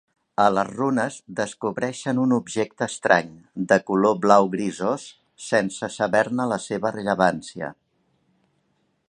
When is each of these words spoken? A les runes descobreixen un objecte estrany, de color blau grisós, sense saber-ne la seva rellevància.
A 0.43 0.45
les 0.57 0.69
runes 0.77 1.17
descobreixen 1.39 2.21
un 2.23 2.33
objecte 2.37 2.87
estrany, 2.93 3.29
de 3.73 3.79
color 3.91 4.17
blau 4.25 4.49
grisós, 4.57 5.07
sense 5.51 5.91
saber-ne 6.01 6.49
la 6.55 6.61
seva 6.69 6.95
rellevància. 6.99 7.71